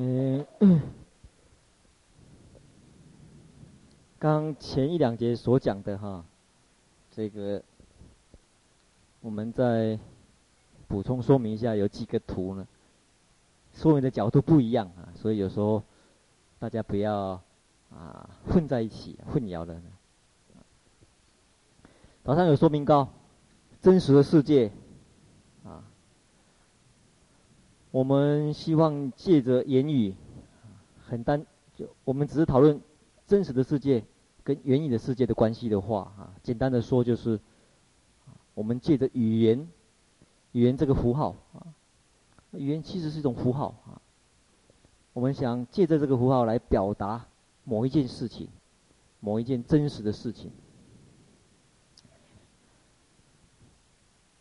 [0.00, 0.46] 嗯，
[4.16, 6.24] 刚前一两节所讲的哈，
[7.10, 7.60] 这个
[9.20, 9.98] 我们再
[10.86, 12.64] 补充说明一下，有几个图呢，
[13.72, 15.82] 说明的角度不一样啊，所以有时候
[16.60, 17.42] 大家不要
[17.90, 19.82] 啊混在一起，混淆了。
[22.22, 23.08] 早上有说明告，
[23.82, 24.70] 真实的世界。
[27.90, 30.14] 我们希望借着言语，
[31.06, 31.44] 很单，
[31.74, 32.80] 就我们只是讨论
[33.26, 34.04] 真实的世界
[34.44, 37.40] 跟言语的世界的关系的话，啊，简单的说就是，
[38.54, 39.68] 我们借着语言，
[40.52, 41.64] 语言这个符号啊，
[42.52, 44.00] 语言其实是一种符号啊，
[45.14, 47.26] 我们想借着这个符号来表达
[47.64, 48.48] 某一件事情，
[49.20, 50.50] 某一件真实的事情。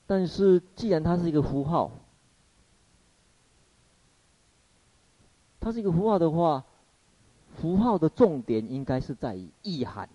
[0.06, 1.92] 但是既然它是一个符号，
[5.60, 6.64] 它是一个符号的话，
[7.58, 10.10] 符号的重点应该是在于意涵，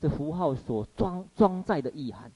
[0.00, 2.30] 这符号所装装载的意涵，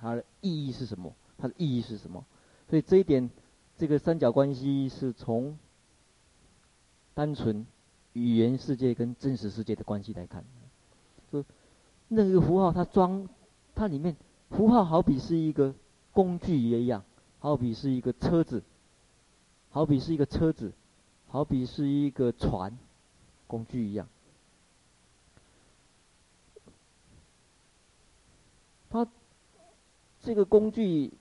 [0.00, 1.12] 它的意义是什么？
[1.38, 2.24] 它的意义是什么？
[2.68, 3.30] 所以这一点，
[3.76, 5.58] 这个三角关系是从
[7.14, 7.66] 单纯
[8.12, 10.44] 语言世界跟真实世界的关系来看，
[11.32, 11.44] 就
[12.08, 13.28] 那个符号它装，
[13.74, 14.16] 它里面
[14.50, 15.74] 符号好比是一个
[16.12, 17.04] 工具一样，
[17.38, 18.62] 好比是一个车子，
[19.76, 20.72] 好比是一个车子。
[21.28, 22.78] 好比是一个船，
[23.46, 24.08] 工具一样。
[28.88, 29.06] 它
[30.22, 31.12] 这个工具，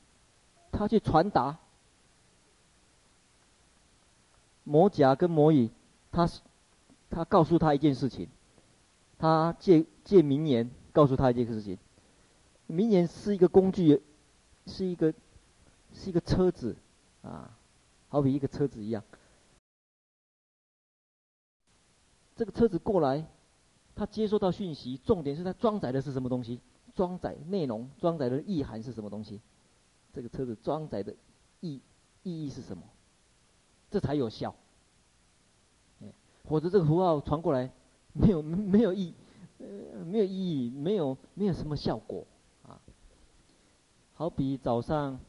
[0.71, 1.57] 它去传达
[4.63, 5.69] 魔甲跟魔乙，
[6.13, 6.39] 他是
[7.09, 8.29] 他告诉他一件事情，
[9.17, 11.77] 他借借名言告诉他一件事情。
[12.67, 14.01] 名言是一个工具，
[14.65, 15.13] 是一个
[15.93, 16.77] 是一个车子
[17.21, 17.57] 啊，
[18.15, 19.03] 好比一个车子一样。
[22.33, 23.27] 这个车子过来，
[23.93, 26.61] 它接收到讯息，重点是它装载的是什么东西？
[26.95, 29.41] 装载内容，装载的意涵是什么东西？
[30.13, 31.13] 这个车子装载的
[31.59, 31.81] 意
[32.23, 32.83] 意义是什么？
[33.91, 34.55] 这才有效。
[36.45, 37.69] 否则这个符号传过来，
[38.13, 39.13] 没有没有意，
[39.57, 42.25] 呃，没有意义，没有没有什么效果
[42.63, 42.79] 啊。
[44.13, 45.19] 好比早上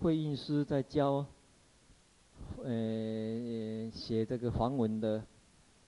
[0.00, 1.24] 会议师在教，
[2.62, 5.24] 呃，写这个梵文的。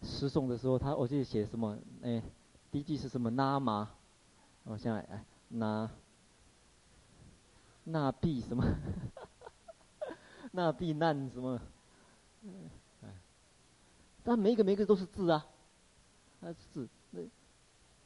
[0.00, 1.76] 诗颂的时候，他我记得写什么？
[2.02, 2.22] 哎，
[2.70, 3.28] 第一句是什么？
[3.30, 3.90] 那嘛，
[4.62, 5.90] 我想来哎，那
[7.82, 8.64] 那必什么？
[10.52, 11.60] 那必难什么？
[13.02, 13.08] 哎，
[14.22, 15.44] 但每一个每一个都是字啊，
[16.42, 17.22] 啊字，那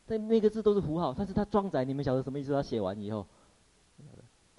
[0.06, 2.52] 但每个字都是符号，但是它装载，你们晓得什么意思？
[2.52, 3.26] 他写完以后，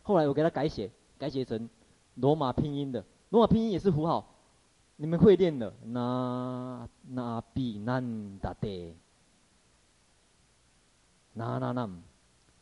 [0.03, 1.68] 后来我给他改写，改写成
[2.14, 3.03] 罗马拼音的，
[3.34, 4.24] 罗马拼音也是符号。
[4.98, 8.96] 你们会练的，那那比南达的，
[11.34, 11.90] 那那那，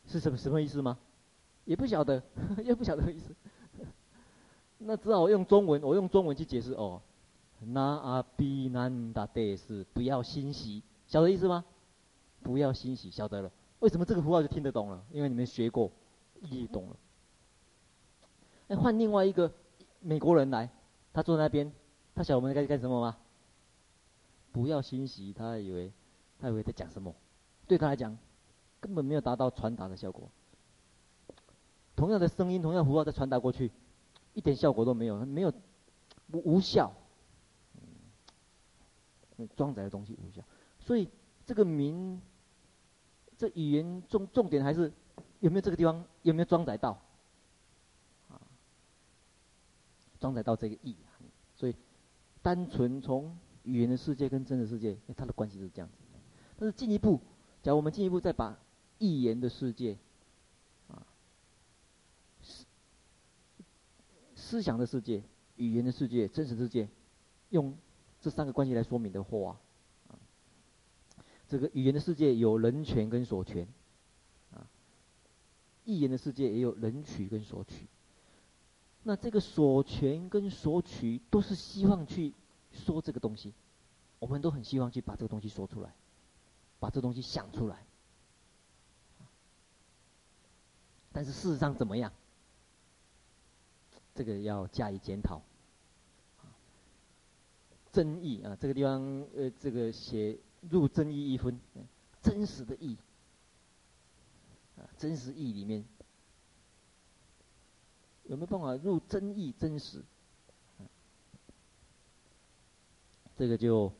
[0.07, 0.97] 是什么什么意思吗？
[1.65, 2.23] 也不晓得，
[2.63, 3.35] 也不晓得意思。
[4.77, 7.01] 那只好用中文，我用中文去解释哦。
[7.59, 11.65] 那阿比南达的是不要欣喜，晓得意思吗？
[12.43, 13.51] 不要欣喜，晓得了。
[13.79, 15.03] 为什么这个符号就听得懂了？
[15.11, 15.91] 因为你们学过，
[16.39, 16.95] 意懂了。
[18.69, 19.51] 哎，换另外一个
[20.01, 20.69] 美国人来，
[21.13, 21.71] 他坐在那边。
[22.13, 23.17] 他晓得我们该干什么吗？
[24.51, 25.93] 不要欣喜，他以为，
[26.39, 27.15] 他以为在讲什么？
[27.67, 28.17] 对他来讲，
[28.81, 30.29] 根本没有达到传达的效果。
[31.95, 33.71] 同样的声音，同样符号再传达过去，
[34.33, 35.53] 一点效果都没有，没有，
[36.33, 36.93] 无无效。
[39.55, 40.43] 装载的东西无效，
[40.79, 41.09] 所以
[41.47, 42.21] 这个名，
[43.37, 44.93] 这语言重重点还是
[45.39, 46.91] 有没有这个地方有没有装载到？
[48.29, 48.37] 啊，
[50.21, 50.95] 装载到这个意，
[51.57, 51.75] 所以。
[52.43, 55.93] 单纯从语言的世界跟真实世界，它的关系是这样子。
[56.57, 57.21] 但是进一步，
[57.61, 58.57] 假如我们进一步再把
[58.97, 59.95] 意言的世界，
[60.87, 61.05] 啊，
[62.41, 62.65] 思
[64.33, 65.21] 思想的世界、
[65.55, 66.89] 语言的世界、真实世界，
[67.49, 67.77] 用
[68.19, 69.59] 这三个关系来说明的话，
[70.07, 70.17] 啊，
[71.47, 73.67] 这个语言的世界有人权跟所权，
[74.51, 74.67] 啊，
[75.85, 77.85] 意言的世界也有人取跟所取。
[79.03, 82.33] 那这个所权跟所取都是希望去
[82.71, 83.53] 说这个东西，
[84.19, 85.93] 我们都很希望去把这个东西说出来，
[86.79, 87.85] 把这东西想出来。
[91.11, 92.13] 但是事实上怎么样？
[94.13, 95.41] 这个要加以检讨。
[97.91, 99.01] 真义啊，这个地方
[99.35, 101.59] 呃，这个写入真意一分，
[102.21, 102.95] 真实的意
[104.77, 105.83] 啊，真实意里面。
[108.31, 110.01] 有没有办法入真意真实？
[113.35, 113.91] 这个就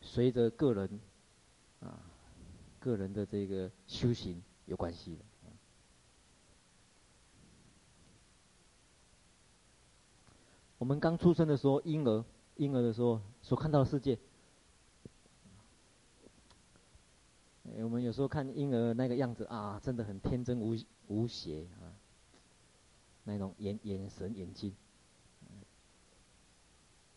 [0.00, 0.98] 随着个人
[1.80, 2.00] 啊，
[2.80, 5.20] 个人的这个修行有关系的。
[10.78, 12.24] 我们刚出生的时候，婴儿
[12.56, 14.18] 婴儿的时候所看到的世界，
[17.82, 20.74] 我们有时候看婴儿那个样子啊，真的很天真无
[21.08, 21.87] 无邪啊，
[23.28, 24.74] 那种眼眼神眼睛，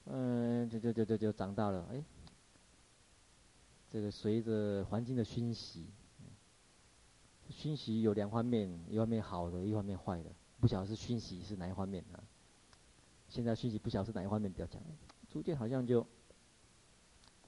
[0.06, 2.04] 嗯，就就就就就长大了，哎，
[3.90, 5.88] 这个随着环境的熏习，
[7.50, 10.30] 熏习有两方面，一方面好的，一方面坏的，
[10.60, 12.22] 不晓得是熏习是哪一方面啊？
[13.30, 14.82] 现在熏习不晓得是哪一方面比较强，
[15.30, 16.06] 逐渐好像就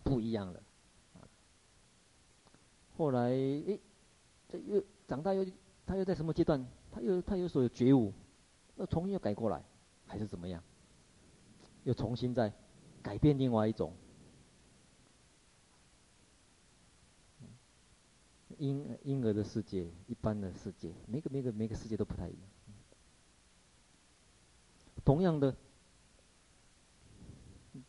[0.03, 0.63] 不一样了。
[2.95, 3.77] 后来，诶，
[4.47, 5.45] 这又长大又
[5.85, 6.65] 他又在什么阶段？
[6.91, 8.13] 他又他有所觉悟，
[8.75, 9.63] 那重新又改过来，
[10.05, 10.63] 还是怎么样？
[11.83, 12.53] 又重新再
[13.01, 13.93] 改变另外一种
[18.57, 22.41] 婴婴儿的世界，一般的世界，每个每个每个世界都不太一样。
[25.03, 25.55] 同样的。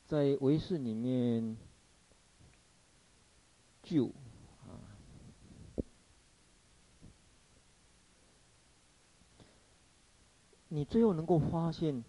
[0.06, 1.58] 在唯识里面，
[3.82, 4.06] 就
[4.62, 4.80] 啊，
[10.74, 12.02] 你最后能够发现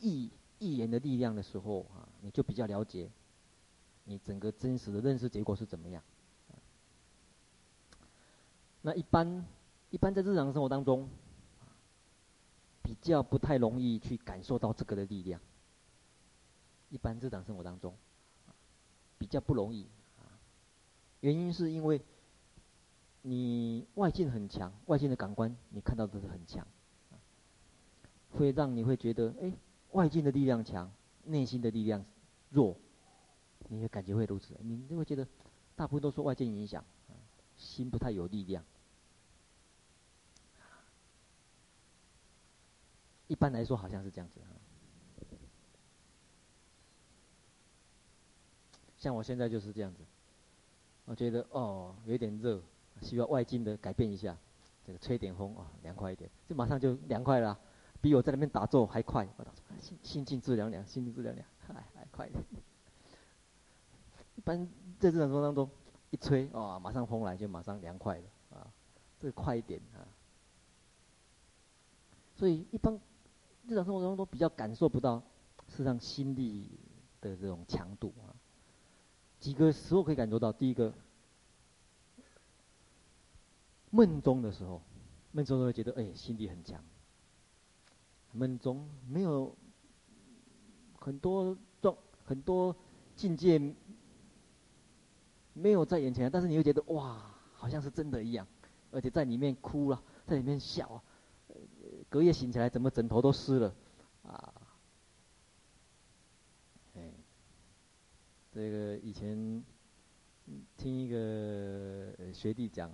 [0.00, 0.28] 意
[0.58, 3.08] 意言的力量的时候啊，你就比较了解
[4.02, 6.02] 你整个真实的认识结果是怎么样。
[8.80, 9.46] 那一般
[9.90, 11.08] 一般在日常生活当中，
[12.82, 15.40] 比较不太容易去感受到这个的力量。
[16.90, 17.94] 一般日常生活当中，
[19.18, 19.86] 比较不容易，
[21.20, 22.02] 原因是因为
[23.22, 26.66] 你外境很强，外境的感官你看到的是很强，
[28.32, 29.52] 会让你会觉得，哎，
[29.92, 30.90] 外境的力量强，
[31.24, 32.04] 内心的力量
[32.50, 32.76] 弱，
[33.68, 35.26] 你的感觉会如此，你就会觉得，
[35.76, 36.84] 大部分都受外境影响，
[37.56, 38.64] 心不太有力量。
[43.28, 44.40] 一般来说好像是这样子。
[48.98, 50.00] 像我现在就是这样子，
[51.06, 52.62] 我觉得哦有点热，
[53.00, 54.36] 需要外境的改变一下，
[54.86, 57.58] 这个吹点风哦凉快一点，就马上就凉快了，
[58.02, 59.26] 比我在那边打坐还快。
[59.38, 62.44] 我打坐心心静自凉凉，心静自凉凉，还还快一点。
[64.36, 64.68] 一般
[64.98, 65.70] 在日常生活当中，
[66.10, 68.66] 一吹哦马上风来就马上凉快了啊，
[69.20, 70.02] 这个快一点啊。
[72.34, 72.92] 所以一般
[73.68, 75.20] 日常生活当中都比较感受不到，
[75.68, 76.68] 事实上心力
[77.20, 78.34] 的这种强度啊。
[79.38, 80.92] 几个时候可以感受到，第一个，
[83.90, 84.80] 梦中的时候，
[85.32, 86.82] 梦中都会觉得哎，心力很强。
[88.32, 89.54] 梦中没有
[90.98, 92.74] 很多状很多
[93.14, 93.58] 境界
[95.54, 98.46] 没有在眼前，但是你会觉得哇，好像是真的一样，
[98.90, 101.02] 而且在里面哭了，在里面笑，
[102.08, 103.74] 隔夜醒起来怎么枕头都湿了，
[104.22, 104.54] 啊。
[106.94, 107.12] 哎
[108.50, 109.64] 这个以前
[110.76, 112.90] 听一个学弟讲，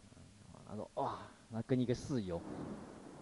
[0.67, 1.21] 他说哇，
[1.51, 2.41] 他跟一个室友，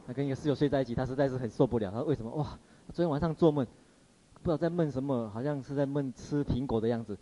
[0.07, 1.91] 他跟一个室友睡在一起，他实在是很受不了。
[1.91, 2.31] 他说为什么？
[2.37, 2.59] 哇，
[2.93, 3.67] 昨天晚上做梦，
[4.35, 7.19] 不知道在梦什么，好像是在梦吃苹果的样子，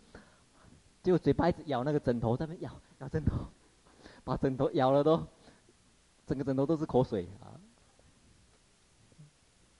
[1.01, 3.47] 结果嘴巴一直咬那个枕头，在那咬咬枕头，
[4.23, 5.25] 把枕头咬了都，
[6.27, 7.59] 整个枕头都是口水啊。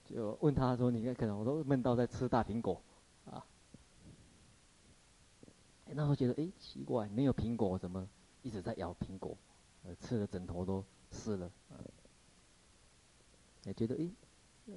[0.04, 2.80] 就问他说：“你看，可能我都梦到在吃大苹果。”
[3.30, 3.44] 啊
[5.88, 8.08] 那我觉得，哎，奇怪，没有苹果，怎么
[8.42, 9.36] 一直在咬苹果？
[9.84, 11.50] 呃，吃的枕头都湿了。
[13.66, 14.08] 也觉得，哎，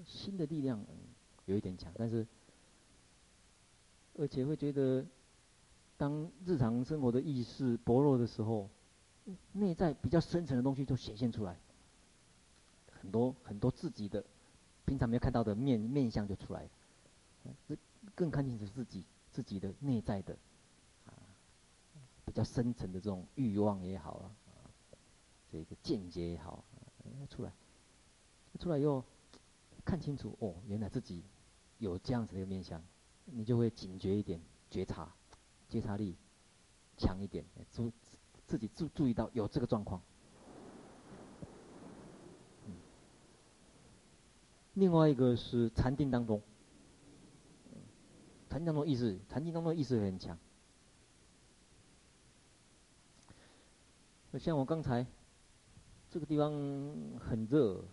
[0.05, 0.83] 新的力量
[1.45, 2.27] 有一点强，但是，
[4.15, 5.05] 而且会觉得，
[5.95, 8.69] 当日常生活的意识薄弱的时候，
[9.53, 11.57] 内在比较深层的东西就显现出来，
[12.91, 14.25] 很多很多自己的
[14.85, 16.67] 平常没有看到的面面相就出来，
[18.15, 20.35] 更看清楚自己自己的内在的。
[22.25, 24.29] 比较深层的这种欲望也好啊，
[25.51, 26.63] 这个见解也好，
[27.27, 27.51] 出来，
[28.57, 29.03] 出来以后
[29.85, 31.23] 看清楚哦，原来自己
[31.77, 32.83] 有这样子的一个面相，
[33.25, 35.13] 你就会警觉一点，觉察，
[35.69, 36.15] 觉察力
[36.97, 37.91] 强一点，注
[38.47, 40.01] 自己注注意到有这个状况。
[44.73, 46.41] 另外一个是禅定当中，
[48.49, 50.37] 禅定当中意识，禅定当中意识很强。
[54.37, 55.05] 像我刚才
[56.09, 56.51] 这个地方
[57.19, 57.83] 很热，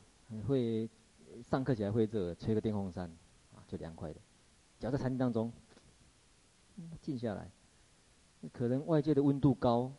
[0.47, 0.89] 会
[1.43, 3.11] 上课起来会热，吹个电风扇
[3.55, 4.21] 啊，就凉快的。
[4.79, 5.53] 只要在餐厅当中，
[7.01, 7.51] 静下来，
[8.53, 9.93] 可能外界的温度高，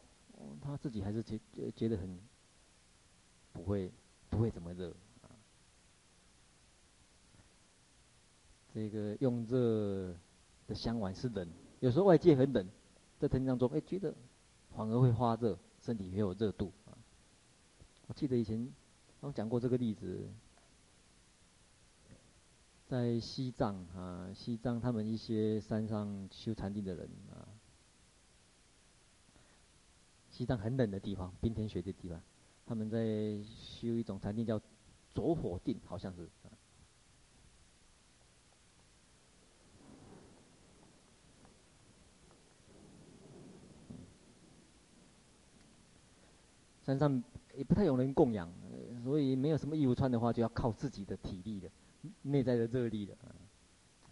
[0.62, 1.40] 他自己还是觉
[1.76, 2.20] 觉得很
[3.52, 3.92] 不会
[4.30, 4.90] 不会怎么热
[5.22, 5.32] 啊。
[8.74, 10.16] 这个用热
[10.68, 11.48] 的香丸是冷，
[11.80, 12.70] 有时候外界很冷，
[13.18, 14.14] 在餐厅当中，哎，觉得
[14.76, 16.94] 反而会发热，身体也有热度啊。
[18.06, 18.72] 我记得以前
[19.20, 20.30] 我讲过这个例子，
[22.88, 27.50] 在西藏啊，西藏他们一些山上修禅定的人啊，
[30.30, 32.22] 西藏很冷的地方，冰天雪地的地方，
[32.66, 34.62] 他们在修一种禅定叫
[35.14, 36.30] 着火定，好像是。
[46.86, 47.22] 山上
[47.54, 48.50] 也不太有人供养，
[49.08, 51.72] 所以没有什么衣服穿的话，就要靠自己的体力的，
[52.24, 53.16] 内在的热力的，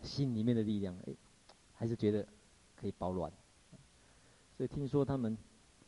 [0.02, 1.14] 心里面的力量，哎，
[1.74, 2.26] 还是觉得
[2.78, 3.30] 可以保暖。
[4.56, 5.38] 所以听说他们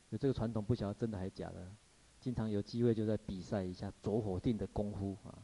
[0.09, 1.71] 有这个传统，不晓得真的还是假的。
[2.19, 5.39] 经常有机会就在比赛一下走火定的功夫啊。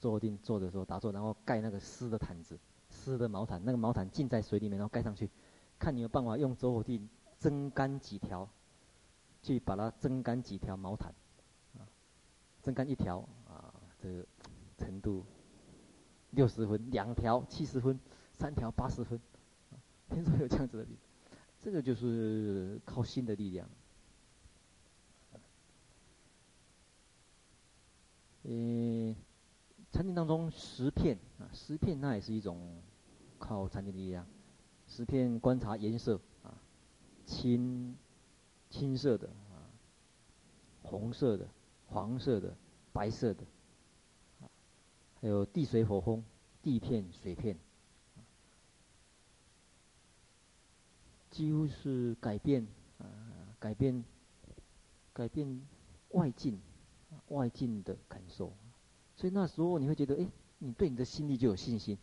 [0.00, 2.56] 走火定做的时候打坐，然后盖那个湿的毯子，
[2.88, 5.28] 湿的毛毯，那个毛毯浸在水里面，然后盖上去，
[5.76, 7.08] 看你有办法用走火定
[7.40, 8.48] 蒸干几条。
[9.42, 11.14] 去把它蒸干几条毛毯，
[12.64, 14.26] 蒸干一条啊，这个
[14.78, 15.22] 程度
[16.30, 18.00] 六十分，两条七十分，
[18.32, 19.20] 三条八十分，
[20.08, 23.68] 听说有这样子的例子，这个就是靠心的力量。
[28.44, 29.14] 嗯，
[29.92, 32.82] 禅定当中十片啊，十片那也是一种
[33.38, 34.26] 靠禅定力量，
[34.88, 36.58] 十片观察颜色啊，
[37.26, 37.94] 青。
[38.70, 39.70] 青色的啊，
[40.82, 41.48] 红色的、
[41.94, 42.56] 黄色的、
[42.92, 43.44] 白色的，
[45.20, 46.24] 还有地水火风，
[46.60, 47.56] 地片、水片，
[51.30, 52.66] 几乎是改变
[52.98, 53.06] 啊，
[53.60, 54.04] 改变，
[55.12, 55.62] 改变
[56.10, 56.60] 外境，
[57.28, 58.52] 外境的感受。
[59.14, 61.96] 所以那时候你会觉得，哎，你对你的心力就有信心，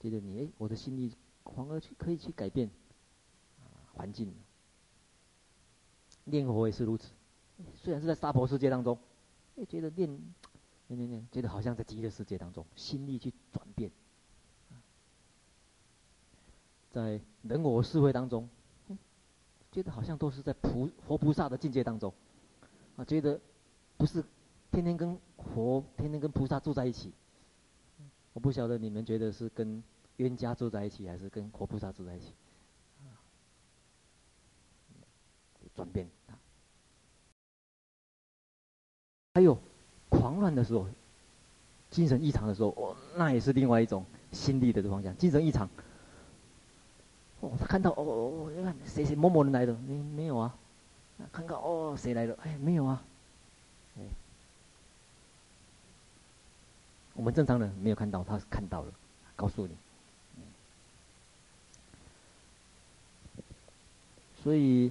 [0.00, 2.68] 觉得你哎，我的心力反而去可以去改变
[3.94, 4.34] 环境。
[6.24, 7.08] 念佛也是如此，
[7.74, 8.98] 虽然是在娑婆世界当中，
[9.56, 10.08] 也，觉得念
[10.86, 13.90] 念念念，觉得好像在极乐世界当中，心力去转变。
[16.90, 18.48] 在人我社会当中，
[19.72, 22.12] 觉得好像都是在菩佛菩萨的境界当中，
[22.96, 23.40] 啊，觉得
[23.96, 24.24] 不是
[24.70, 27.12] 天天跟佛、天天跟菩萨住在一起。
[28.32, 29.82] 我不晓得你们觉得是跟
[30.16, 32.32] 冤家住在一起，还是跟活菩萨住在一起？
[35.74, 36.08] 转变。
[39.38, 39.56] 还有
[40.08, 40.84] 狂乱的时候，
[41.92, 45.16] 精神异常的时候，哦，那也是另外一种心力的方向。
[45.16, 45.68] 精神异常，
[47.38, 49.72] 哦，他看到哦哦，你看谁谁某某人来了？
[49.86, 50.52] 没没有啊？
[51.30, 52.36] 看看哦，谁来了？
[52.42, 53.00] 哎，没有啊。
[53.96, 54.02] 哎，
[57.14, 58.92] 我们正常人没有看到，他看到了，
[59.36, 59.76] 告诉你。
[64.42, 64.90] 所以。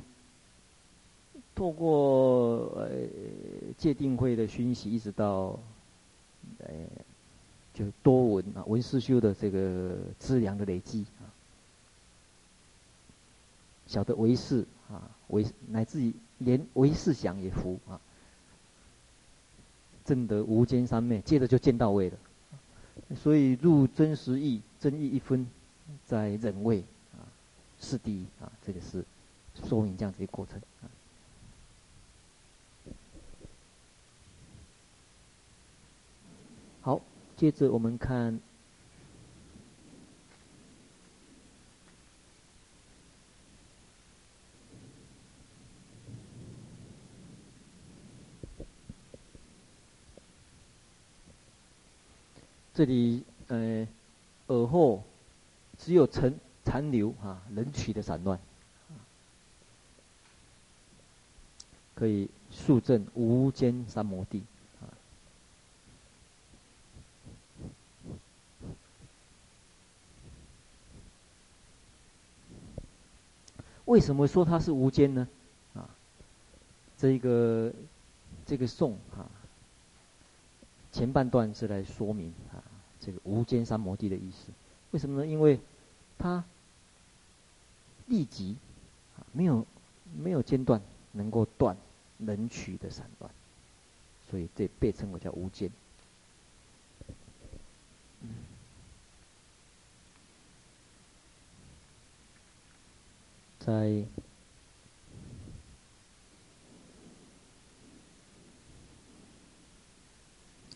[1.57, 2.87] 透过呃
[3.79, 5.59] 戒定慧的熏习，一直到
[6.59, 6.67] 呃
[7.73, 11.25] 就多闻啊闻思修的这个资粮的累积啊，
[13.87, 17.99] 晓得唯是啊唯乃至于连唯是想也服啊，
[20.05, 22.17] 证得无间三昧，接着就见到位了。
[23.15, 25.47] 所以入真实义，真义一分
[26.05, 26.83] 在忍位
[27.13, 27.25] 啊，
[27.79, 29.03] 是第一啊，这个是
[29.67, 30.85] 说明这样子的过程啊。
[36.81, 37.01] 好，
[37.37, 38.39] 接着我们看
[52.73, 53.87] 这里，呃，
[54.47, 55.03] 耳后
[55.77, 58.39] 只有残残留啊，能取的散乱，
[61.93, 64.41] 可以速证无间三摩地。
[73.97, 75.27] 为什么说它是无间呢？
[75.73, 75.89] 啊，
[76.99, 77.73] 这个
[78.45, 79.25] 这个颂啊，
[80.91, 82.61] 前半段是来说明啊
[82.99, 84.51] 这个无间三摩地的意思。
[84.91, 85.25] 为什么呢？
[85.25, 85.59] 因为
[86.19, 86.43] 它
[88.05, 88.55] 立即
[89.17, 89.65] 啊没有
[90.15, 90.79] 没有间断，
[91.13, 91.75] 能够断
[92.17, 93.31] 能取的散乱，
[94.29, 95.71] 所以这被称为叫无间。
[103.67, 103.89] 在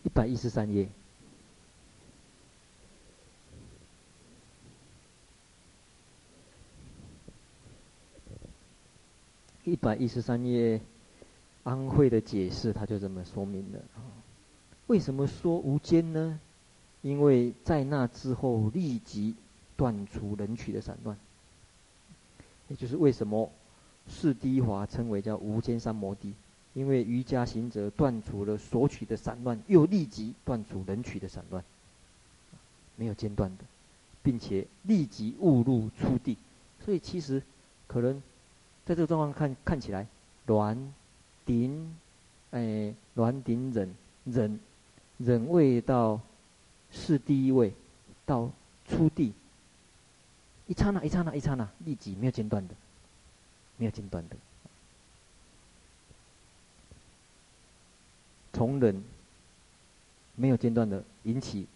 [0.02, 0.86] 一百一十三页。
[9.64, 10.78] 一百一十三页，
[11.64, 13.78] 安慧的解释，他就这么说明了。
[14.88, 16.38] 为什么说无间呢？
[17.00, 19.34] 因为在那之后立即
[19.78, 21.16] 断除人取的散乱，
[22.72, 23.52] 也就是为什么
[24.08, 26.32] 四谛华称为叫无间三摩地，
[26.72, 31.62] 因为瑜伽行者断除了索取的散乱，又立即断除人取的散乱，
[32.96, 33.64] 没有间断的，
[34.22, 36.36] 并且立即误入初地，
[36.84, 37.40] 所以其实
[37.86, 38.20] 可能。
[38.84, 40.04] 在这个状况看看起来，
[40.44, 40.76] 煖
[41.46, 41.94] 顶，
[42.50, 44.58] 哎，煖顶忍忍
[45.18, 46.20] 忍位到
[46.90, 47.72] 四第一位，
[48.26, 48.50] 到
[48.88, 49.32] 初地，
[50.66, 52.74] 一刹那一刹那一刹那，立即没有间断的，
[53.76, 54.36] 没有间断的，
[58.52, 59.02] 从人
[60.36, 61.66] 没有间断的引起，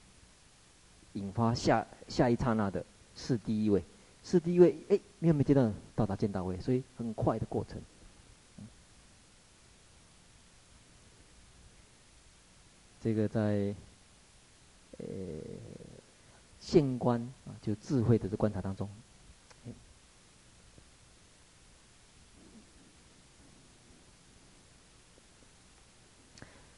[1.14, 3.82] 引发下下一刹那的是第一位。
[4.24, 7.80] 是第一位，哎，没有没间断到达见到位，所以很快的过程。
[13.00, 13.72] 这个在，
[14.98, 15.06] 呃，
[16.66, 18.90] 现观啊，就智慧的这观察当中，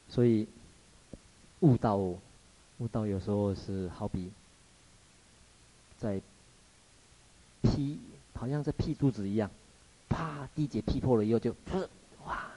[0.07, 0.47] 所以
[1.61, 4.31] 悟道，悟道有时候是好比
[5.97, 6.21] 在。
[7.61, 7.99] 劈，
[8.35, 9.51] 好像在劈珠子一样，
[10.07, 11.53] 啪，第一节劈破了以后就，
[12.23, 12.51] 哇，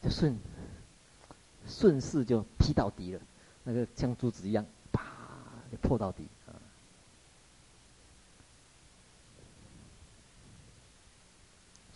[0.00, 0.38] 就顺
[1.66, 3.20] 顺势就劈到底了，
[3.64, 5.02] 那个像珠子一样，啪，
[5.72, 6.54] 就破到底啊。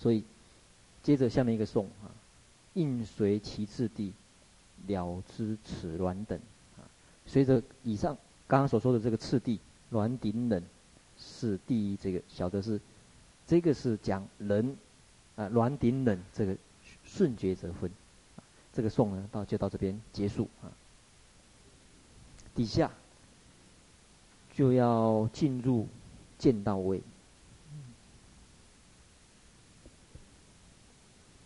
[0.02, 0.24] 所以，
[1.02, 2.10] 接着下面一个颂啊，
[2.74, 4.12] 应随其次第，
[4.88, 6.36] 了知此卵等
[6.76, 6.82] 啊。
[7.26, 8.16] 随着以上
[8.48, 9.60] 刚刚所说的这个次第，
[9.90, 10.62] 卵顶冷。
[11.24, 12.80] 是第一，这个晓得是，
[13.46, 14.76] 这个是讲人，
[15.36, 16.56] 啊，卵顶冷这个
[17.04, 17.88] 顺觉则分，
[18.72, 20.72] 这个颂呢到就到这边结束啊。
[22.56, 22.90] 底下
[24.52, 25.86] 就要进入
[26.38, 27.00] 见道位，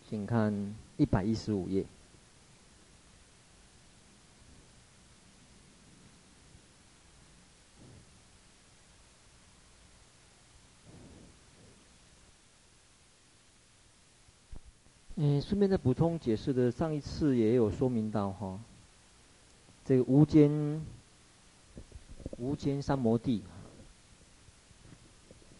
[0.09, 1.85] 请看一百一十五页。
[15.19, 18.59] 嗯，顺便再补充解释的，上一次也有说明到哈，
[19.83, 20.79] 这个无间
[22.37, 23.41] 无间三摩地，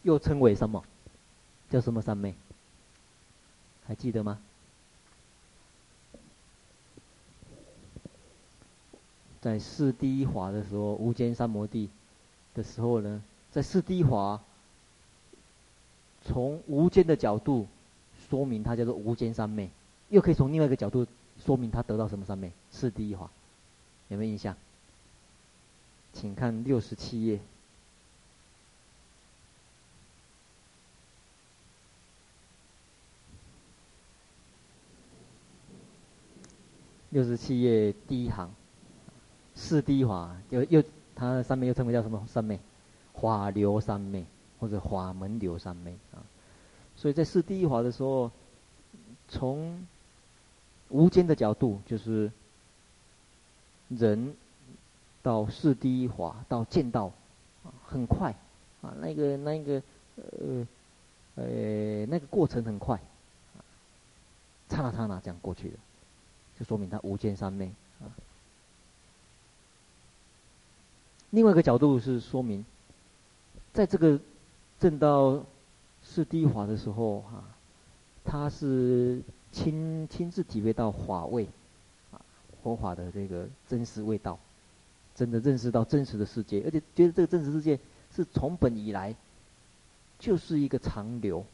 [0.04, 0.84] 又称为什么？
[1.70, 2.36] 叫什么三昧？
[3.88, 4.40] 还记得吗？
[9.42, 11.90] 在四第一华的时候，无间三摩地
[12.54, 14.42] 的时候呢，在四第一华，
[16.24, 17.68] 从无间的角度。
[18.30, 19.70] 说明它叫做无间三昧，
[20.10, 21.08] 又可以从另外一个角度
[21.46, 22.52] 说明它得到什么三昧？
[22.72, 23.30] 四第一华，
[24.10, 24.54] 有没有印象？
[26.12, 27.40] 请看六十七页。
[37.18, 38.54] 六十七页第一行，
[39.56, 40.84] 四谛一华又又
[41.16, 42.60] 它的三昧又称为叫什么三昧？
[43.16, 44.24] 法流三昧
[44.60, 46.22] 或者法门流三昧啊。
[46.96, 48.30] 所以在四谛一华的时候，
[49.28, 49.84] 从
[50.90, 52.32] 无间的角度，就是
[53.90, 54.36] 人
[55.24, 57.12] 到四谛一华到见道，
[57.64, 58.30] 啊，很快，
[58.84, 59.82] 啊，那个那个
[60.18, 60.68] 呃
[61.34, 63.02] 呃那个过程很快，
[64.70, 65.78] 刹那刹那这样过去的，
[66.60, 68.10] 就说明他无见三昧啊。
[71.30, 72.66] 另外一个角度是说明，
[73.74, 74.20] 在这个
[74.80, 75.44] 证道。
[76.10, 77.44] 是第一法的时候哈，
[78.24, 81.46] 他是亲亲自体会到法味，
[82.14, 82.22] 啊，
[82.64, 84.40] 佛法的这个真实味道，
[85.14, 87.78] 真的认识到真实的世界，而且觉得这个真实世界
[88.16, 89.14] 是从本以来
[90.18, 91.46] 就是一个长流，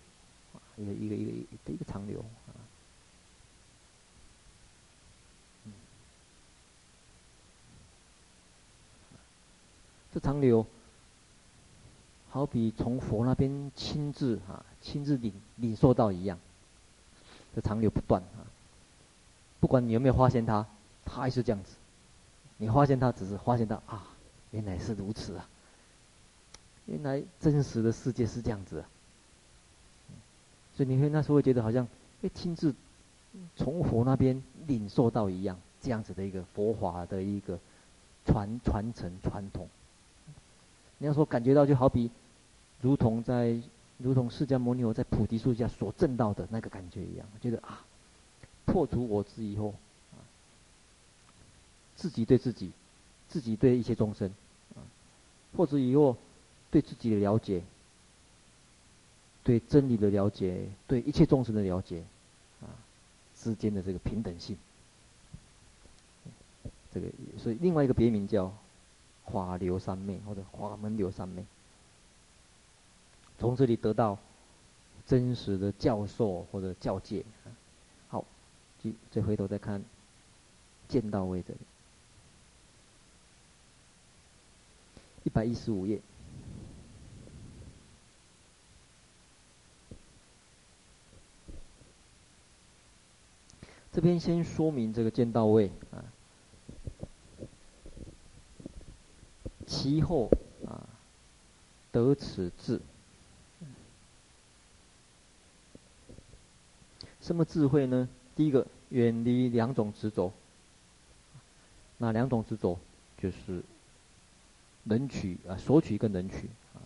[0.54, 2.54] 啊，一个一个一个一个长流啊，
[5.66, 5.74] 嗯，
[10.14, 10.66] 这长流。
[12.30, 16.40] 好比从佛那边亲自哈亲自领领受到一样，
[17.54, 18.42] 这长流不断啊。
[19.60, 20.66] 不管你有没有发现它，
[21.06, 21.76] 它还是这样子。
[22.58, 24.08] 你发现它，只是发现到啊，
[24.50, 25.48] 原来是如此啊。
[26.88, 28.90] 原来真实的世界是这样子啊。
[30.76, 31.88] 所以你会那时候会觉得好像
[32.24, 32.74] 会亲自
[33.56, 37.60] 从佛那边领受到一样，这样子的一个佛法的一个
[38.26, 39.70] 传传承传统。
[41.04, 42.10] 你要说感觉到，就好比
[42.80, 43.60] 如同在
[43.98, 47.86] 如同释迦牟尼佛在菩提树下所证到的那个感觉一样，觉得啊，
[48.64, 49.76] 破除我执以后，
[51.98, 52.72] 自己对自己，
[53.28, 54.30] 自己对一切众生，
[54.76, 54.80] 啊
[55.52, 56.16] 破除以后
[56.72, 57.64] 对自己的了解。
[59.44, 62.02] 对真理的了解，对一切众生的了解，
[62.62, 62.72] 啊，
[63.36, 64.56] 之间的这个平等性，
[66.94, 67.08] 这个
[67.40, 68.54] 所以另外一个别名叫
[69.26, 71.46] 法流三昧或者法门流三昧，
[73.40, 74.18] 从这里得到
[75.08, 77.26] 真实的教授或者教诫。
[78.10, 78.24] 好，
[78.84, 79.84] 就再回头再看
[80.88, 81.60] 见道位这里，
[85.24, 86.00] 一百一十五页。
[93.92, 96.04] 这边先说明这个见道位啊，
[99.64, 100.30] 其后
[100.68, 100.88] 啊
[101.92, 102.80] 得此智，
[107.22, 108.08] 什么智慧呢？
[108.36, 110.34] 第一个远离两种执着，
[111.98, 112.80] 那两种执着？
[113.18, 113.64] 就是
[114.84, 116.82] 能取啊索取跟能取啊，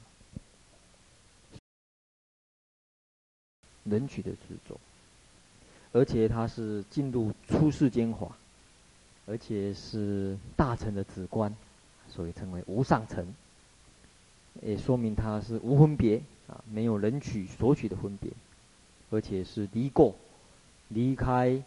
[3.84, 4.80] 能取的执着。
[5.94, 8.38] 而且他是进入出世间华，
[9.26, 11.56] 而且是大乘的止观，
[12.10, 13.34] 所以称为无上乘。
[14.62, 18.32] 也说明他是无分别啊，没有人取索取的分别，
[19.12, 20.16] 而且是离过，
[20.88, 21.62] 离开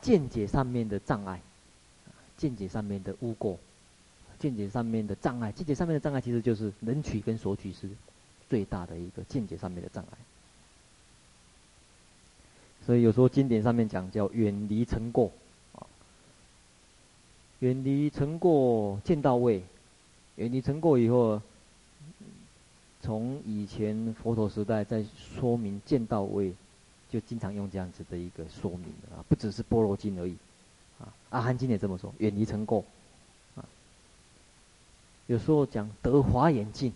[0.00, 1.40] 见解上面的障碍，
[2.36, 3.56] 见解上面的污垢，
[4.40, 7.88] 见解上面的障碍，见解上面的障碍其实就是人取跟索取是
[8.48, 10.18] 最大的一个见解上面的障碍。
[12.84, 15.30] 所以有时候经典上面讲叫远离尘垢，
[17.60, 19.62] 远离尘垢见到位，
[20.36, 21.40] 远离尘垢以后，
[23.00, 26.52] 从以前佛陀时代在说明见到位，
[27.10, 30.36] 就经常用这样子的一个说明啊，不只是般若经而已，
[31.00, 32.82] 啊，阿含经也这么说，远离尘垢，
[33.54, 33.64] 啊，
[35.26, 36.92] 有时候讲得华严净，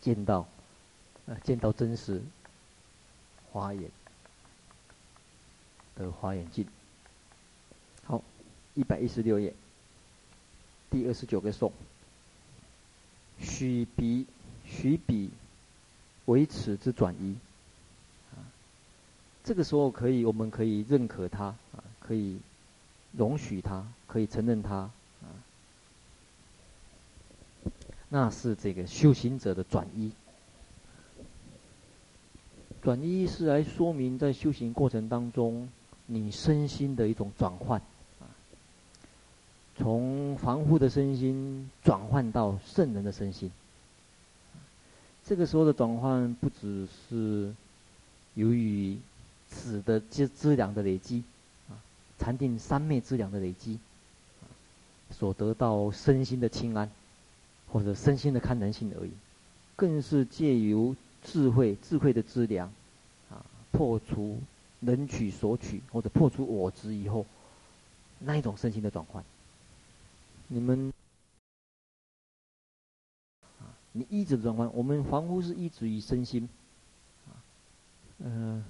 [0.00, 0.46] 见到，
[1.26, 2.20] 啊，见到真实
[3.50, 3.90] 华严。
[5.94, 6.66] 的华严净，
[8.74, 9.52] 一百一十六页，
[10.90, 11.72] 第二十九个颂，
[13.38, 14.26] 许彼
[14.64, 15.30] 许彼
[16.26, 17.34] 为此之转移，
[18.32, 18.40] 啊，
[19.44, 22.38] 这个时候可以，我们可以认可他，啊，可以
[23.12, 24.92] 容许他，可以承认他，啊，
[28.08, 30.12] 那是这个修行者的转移。
[32.82, 35.68] 转移是来说明在修行过程当中。
[36.06, 37.80] 你身心的一种转换，
[39.76, 43.50] 从凡夫的身心转换到圣人的身心，
[45.24, 47.54] 这个时候的转换不只是
[48.34, 48.96] 由于
[49.48, 51.22] 此的资资粮的累积，
[51.68, 51.76] 啊，
[52.18, 53.78] 禅定三昧资粮的累积，
[55.10, 56.90] 所得到身心的清安，
[57.68, 59.10] 或者身心的堪能性而已，
[59.76, 62.72] 更是借由智慧智慧的资粮，
[63.30, 64.38] 啊，破除。
[64.84, 67.24] 能取所取，或者破除我执以后，
[68.18, 69.22] 那一种身心的转换。
[70.52, 70.92] 你们
[73.58, 76.46] 啊，你一直转换，我们凡夫是依止于身心，
[77.26, 77.40] 啊，
[78.18, 78.62] 嗯，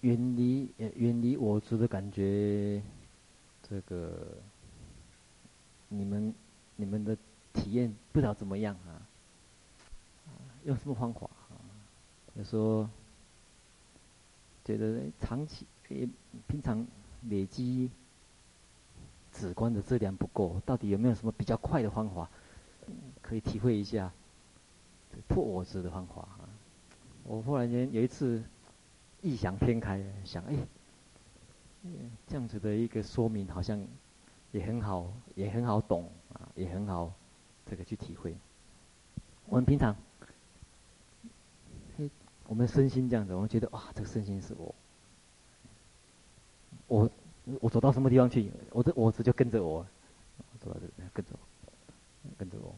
[0.00, 2.82] 远离远离我执的感觉，
[3.62, 4.26] 这个
[5.88, 6.34] 你们
[6.74, 7.16] 你们的
[7.52, 9.06] 体验不知道怎么样啊？
[10.64, 11.54] 用什么方法啊？
[12.36, 12.90] 就说。
[14.64, 16.08] 觉得长期也
[16.48, 16.84] 平常
[17.30, 17.88] 累积
[19.38, 22.28] 止观的质量不够，到底有没有什么比较快的方法，
[23.20, 24.10] 可以体会一下
[25.28, 26.48] 破我执的方法啊？
[27.24, 28.42] 我忽然间有一次
[29.20, 30.56] 异想天开，想哎，
[32.26, 33.84] 这样子的一个说明好像
[34.52, 37.12] 也很好，也很好懂啊，也很好
[37.68, 38.34] 这个去体会。
[39.46, 39.94] 我们平常。
[42.48, 44.72] 我们身心这样子，我们觉得哇，这个身心是我，
[46.86, 47.10] 我
[47.60, 49.86] 我走到什么地方去，我的我执就跟着我，
[50.58, 52.74] 走到这跟着我，跟着我。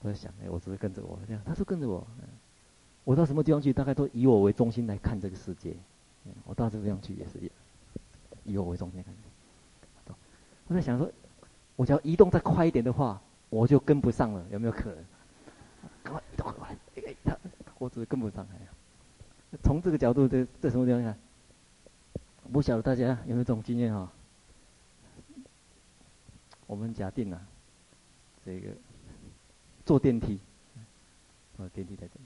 [0.00, 2.06] 我在想，哎，我执跟着我，这样他说跟着我，
[3.04, 5.74] 我到什么地方去，大概都以我为中心来看这个世界。
[6.44, 7.50] 我到这个地方去也是
[8.44, 9.14] 以我为中心看。
[10.68, 11.10] 我在想说，
[11.76, 15.04] 我只要移动再快一点的话，我就跟不上了，有没有可能？
[16.02, 17.38] 赶快移动过来，哎哎他。
[17.78, 18.68] 我只是跟不上来啊。
[19.62, 21.18] 从这个角度，在在什么地方看？
[22.52, 24.10] 不晓得大家有没有这种经验哈？
[26.66, 27.40] 我们假定啊，
[28.44, 28.70] 这个
[29.84, 30.40] 坐电梯，
[31.58, 32.24] 哦，电梯在这里，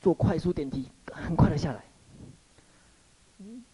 [0.00, 1.84] 坐快速电梯，很快的下来。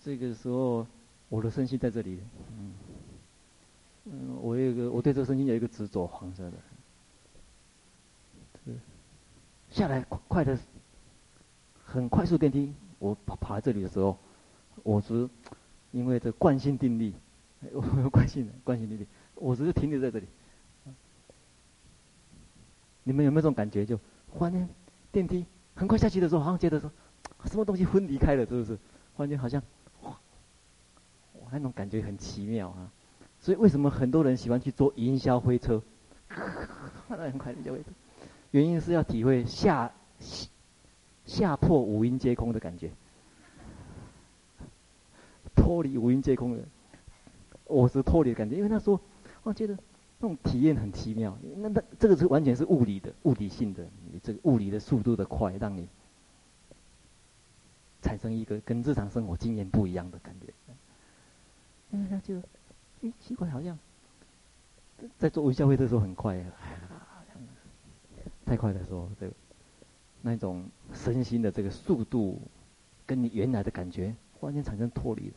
[0.02, 0.86] 这个时候，
[1.28, 2.20] 我的身心在这里，
[4.04, 8.74] 嗯，我有一个，我对这个身心有一个执着，黄色的，
[9.70, 10.58] 下来快快的，
[11.84, 14.18] 很快速电梯，我跑跑来这里的时候，
[14.82, 15.28] 我是
[15.92, 17.12] 因为这惯性定律，
[17.72, 20.26] 我有惯性的惯性定律，我只是停留在这里。
[23.04, 23.84] 你们有没有这种感觉？
[23.84, 23.98] 就
[24.30, 24.68] 忽然间
[25.10, 26.90] 电梯很快下去的时候，好像觉得说，
[27.46, 28.74] 什么东西分离开了，是不是？
[29.16, 29.62] 忽然间好像
[30.02, 30.16] 哇。
[31.52, 32.92] 那种感觉很奇妙啊，
[33.40, 35.82] 所以为什么很多人喜欢去坐云霄飞车？
[37.08, 37.90] 那很快云霄飞车，
[38.52, 39.90] 原因是要体会下
[41.26, 42.92] 下破五阴皆空的感觉，
[45.70, 46.64] 脱离五阴皆空的，
[47.66, 48.56] 我是脱离的感觉。
[48.56, 49.00] 因为他说，
[49.44, 49.78] 我觉得
[50.18, 51.38] 那种体验很奇妙。
[51.58, 55.86] 那那这个是完全是物理的、物理性的，你这个物理的速度的快，让你
[58.02, 60.52] 产生一个跟日常生活经验不一样的感觉。
[61.92, 62.40] 因为，他就，
[63.02, 63.78] 哎，奇怪，好像
[65.18, 66.44] 在做微笑会的时候很快，
[68.44, 69.30] 太快的时候，对
[70.20, 72.42] 那种身心的这个速度，
[73.06, 75.36] 跟你原来的感觉忽然间产生脱离的，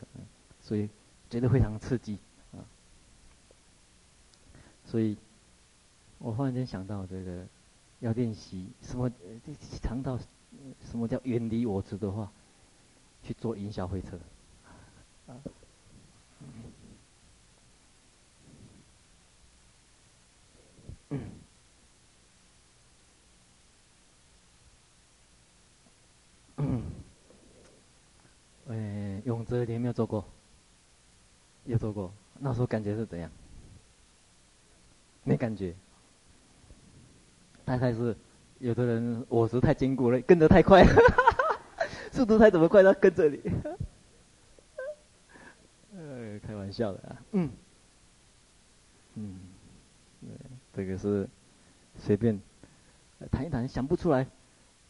[0.62, 0.88] 所以
[1.28, 2.18] 觉得非常刺激
[2.52, 2.64] 啊。
[4.86, 5.16] 所以，
[6.18, 7.46] 我忽然间想到这个，
[8.00, 9.10] 要练习什么，
[9.44, 10.18] 这尝到
[10.80, 12.32] 什么叫远离我执的话，
[13.22, 14.18] 去做营销会车，
[15.26, 15.36] 啊。
[28.68, 30.24] 哎，永泽，你有没有做过？
[31.66, 33.30] 有做过，那时候感觉是怎样？
[35.22, 35.74] 没感觉。
[37.64, 38.14] 大概是
[38.58, 40.84] 有的人我是太坚固了，跟得太快，
[42.12, 43.40] 速度太怎么快，他跟着你。
[45.96, 47.50] 呃，开玩笑的啊，嗯，
[49.14, 49.38] 嗯，
[50.74, 51.28] 这个是
[51.96, 52.38] 随便
[53.30, 54.26] 谈一谈，想不出来，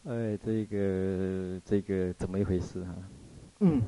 [0.05, 2.95] 哎，这个这个怎么一回事啊？
[3.59, 3.81] 嗯，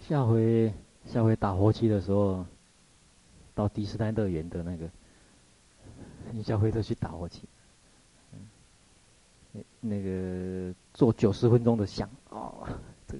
[0.00, 0.72] 下回
[1.06, 2.46] 下回打火机的时候，
[3.54, 4.88] 到迪士尼乐园的那个。
[6.30, 7.40] 你下回再去打火机，
[8.34, 8.40] 嗯，
[9.52, 12.68] 那那个做九十分钟的想哦，
[13.06, 13.16] 这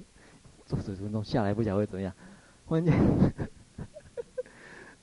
[0.67, 2.13] 做九十分钟下来不晓得会怎么样，
[2.67, 2.93] 关键，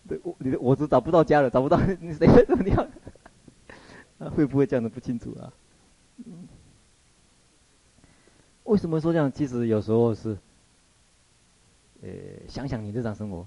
[0.09, 2.89] 对，我你的我是找不到家了，找不到你谁怎么样？
[4.19, 5.53] 啊，会不会这样的不清楚啊？
[8.65, 9.31] 为什么说这样？
[9.31, 10.37] 其实有时候是，
[12.03, 12.09] 呃，
[12.49, 13.47] 想想你日常生活，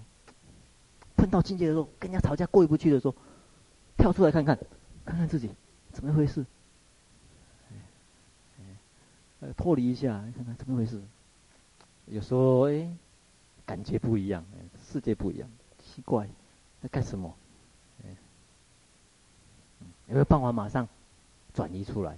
[1.15, 3.15] 碰到境界的时候，跟人家吵架过意不去的时候。
[3.97, 4.57] 跳出来看看，
[5.03, 5.49] 看看自己
[5.91, 6.45] 怎么回事，
[9.41, 11.01] 呃，脱离一下，看看怎么回事。
[12.05, 12.89] 有时候哎，
[13.65, 14.45] 感觉不一样，
[14.89, 15.49] 世界不一样，
[15.83, 16.29] 奇怪，
[16.81, 17.33] 在干什么？
[20.07, 20.87] 有没有办法马上
[21.53, 22.17] 转移出来？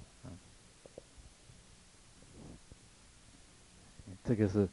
[4.24, 4.70] 这个是，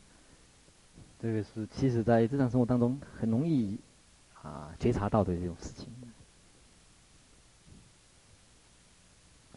[1.21, 3.79] 这个是，其实在日常生活当中很容易
[4.43, 5.89] 啊觉察到的这种事情。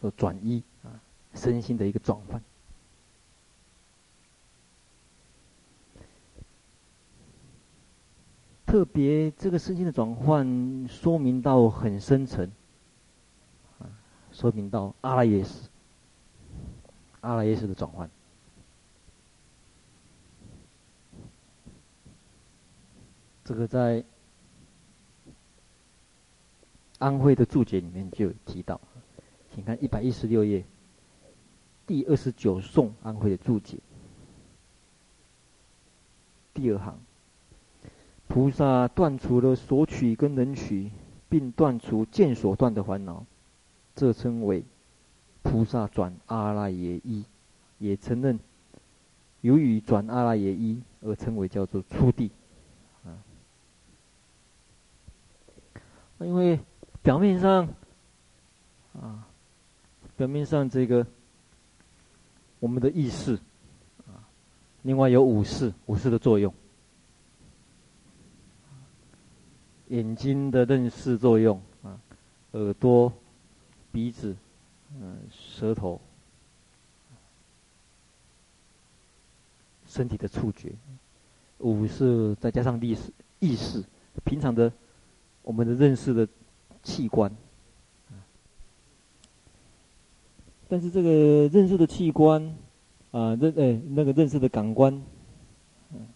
[0.00, 0.98] 说转移啊，
[1.34, 2.42] 身心的一个转换，
[8.72, 12.50] 特别这个身心的转换，说明到很深层，
[13.78, 13.84] 啊，
[14.32, 15.68] 说明到阿赖耶识，
[17.20, 18.08] 阿赖耶识的转换，
[23.44, 24.02] 这个在
[26.98, 28.80] 安徽的注解里面就有提到。
[29.54, 30.64] 请看一百一十六页，
[31.86, 33.76] 第二十九颂安徽的注解，
[36.54, 36.98] 第二行，
[38.32, 40.90] 菩萨断除了索取跟能取，
[41.28, 43.26] 并断除见所断的烦恼，
[43.94, 44.64] 这称为
[45.42, 47.26] 菩萨转阿赖耶依，
[47.76, 48.40] 也承认
[49.42, 52.30] 由于转阿赖耶依而称为叫做初地，
[53.04, 53.20] 啊，
[56.20, 56.58] 因为
[57.02, 57.68] 表面上，
[58.98, 59.28] 啊。
[60.16, 61.06] 表面上这个，
[62.60, 63.34] 我们的意识，
[64.06, 64.24] 啊，
[64.82, 66.54] 另外有五识，五识的作用，
[69.92, 72.00] 眼睛的认识作用啊，
[72.52, 73.12] 耳朵、
[73.92, 74.34] 鼻子、
[74.98, 76.00] 嗯、舌头、
[79.86, 80.72] 身体的触觉，
[81.58, 83.84] 五是再加上意识意识，
[84.24, 84.72] 平常的
[85.42, 86.26] 我们的认识的
[86.82, 87.30] 器官。
[90.70, 92.42] 但是这个认识的器官
[93.10, 95.02] 啊，认哎那个认识的感官，
[95.92, 96.06] 嗯，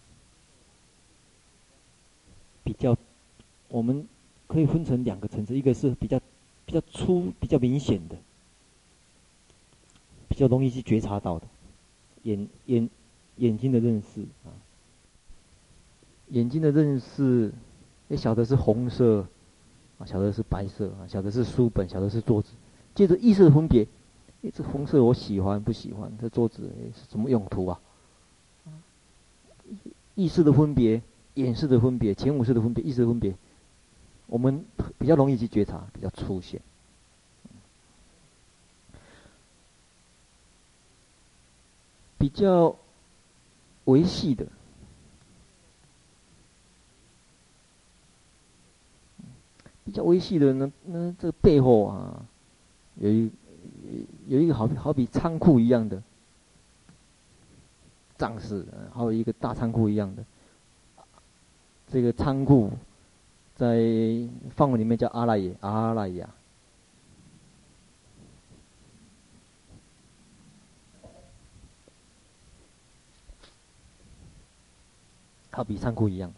[2.63, 2.97] 比较。
[3.69, 4.07] 我们
[4.47, 6.19] 可以分成两个层次，一个是比较
[6.65, 8.15] 比较粗、比较明显的，
[10.27, 11.45] 比较容易去觉察到的，
[12.23, 12.89] 眼眼
[13.37, 14.51] 眼睛的认识啊，
[16.29, 17.51] 眼睛的认识，
[18.07, 19.27] 也晓得是红色，
[19.99, 22.51] 啊，晓得是白色啊，晓得是书本，晓得是桌子，
[22.95, 23.85] 接着意识的分别，
[24.43, 26.11] 诶，这红色我喜欢不喜欢？
[26.21, 27.79] 这桌子是什么用途啊？
[30.15, 31.01] 意识的分别，
[31.35, 33.35] 眼识的分别，前五识的分别，意识的分别。
[34.27, 34.65] 我们
[34.99, 36.61] 比较容易去觉察，比较粗显，
[42.17, 42.75] 比较
[43.85, 44.45] 微细的，
[49.85, 52.25] 比较微细的呢，那这个背后啊，
[52.95, 53.31] 有一
[54.27, 56.03] 有一个好好比仓库一样的
[58.17, 60.25] 帐室，还有一个大仓库一样的
[61.87, 62.69] 这个仓库。
[63.57, 63.75] 在
[64.51, 66.29] 梵文里面叫阿赖耶，阿赖耶，
[75.49, 76.31] 好比仓库一样，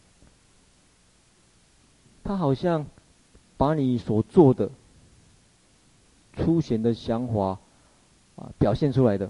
[2.24, 2.86] 它好像
[3.58, 4.72] 把你所做的
[6.38, 7.60] 粗浅的想法
[8.38, 9.30] 啊表现出来的。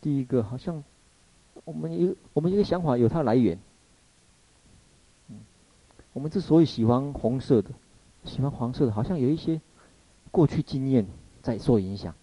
[0.00, 0.84] 第一个好像。
[1.68, 3.58] 我们一个我们一个想法有它的来源，
[5.28, 5.36] 嗯，
[6.14, 7.68] 我们之所以喜欢红色的，
[8.24, 9.60] 喜欢黄色的，好像有一些
[10.30, 11.06] 过去经验
[11.42, 12.14] 在受影响。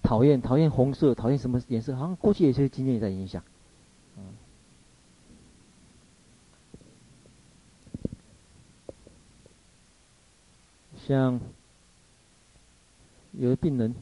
[0.00, 1.96] 讨厌讨厌红色，讨厌什么颜色？
[1.96, 3.42] 好像过去有些经验在影响，
[11.04, 11.40] 像
[13.32, 13.92] 有的病人。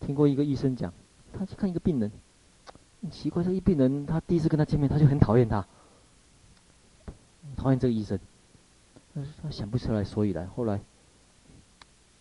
[0.00, 0.92] 听过一个医生讲，
[1.32, 2.10] 他去看一个病人，
[3.02, 5.64] 很奇怪，这一病人他第一次跟他见面，他就很讨厌他，
[7.56, 8.18] 讨厌这个医生，
[9.42, 10.46] 他想不出来所以然。
[10.48, 10.80] 后来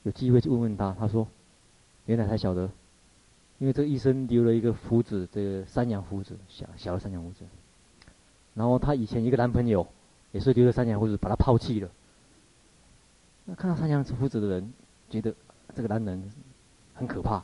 [0.04, 1.28] 有机会去问问他，他说，
[2.06, 2.70] 原来才晓得，
[3.58, 7.46] 因为这个医生留了一个胡子，这个山羊胡子，小小的山羊胡子，
[8.54, 9.88] 然后他以前一个男朋友
[10.32, 11.90] 也是留了山羊胡子，把他抛弃了。
[13.46, 14.74] 那看到山羊胡子的人，
[15.10, 15.34] 觉得
[15.74, 16.32] 这个男人
[16.94, 17.44] 很可怕。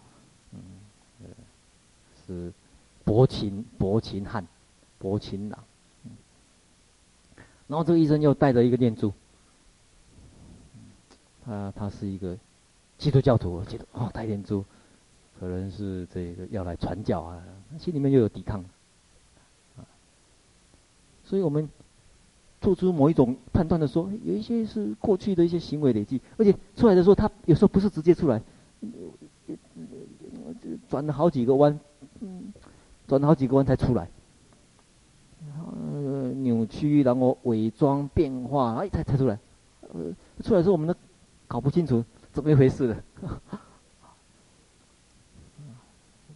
[2.26, 2.52] 是
[3.04, 4.46] 薄情薄情汉，
[4.98, 5.64] 薄情郎。
[7.68, 9.12] 然后这个医生又带着一个念珠，
[11.44, 12.38] 他他是一个
[12.98, 14.64] 基督教徒，我觉得哦，带念珠，
[15.40, 17.44] 可能是这个要来传教啊，
[17.80, 18.64] 心里面又有抵抗。
[21.24, 21.68] 所以我们
[22.62, 28.40] 做出某一种判断的时候，有一些是过去的一些行为累积，而且出来的时候，他有时候不是直接出来，
[30.88, 31.80] 转了好几个弯。
[33.08, 34.10] 转了好几个弯才出来，
[35.48, 35.72] 然后
[36.42, 39.38] 扭曲，然后伪装变化，哎，才才出来。
[39.94, 40.12] 呃，
[40.44, 40.96] 出来的时候我们都
[41.48, 43.04] 搞不清楚怎么一回事了，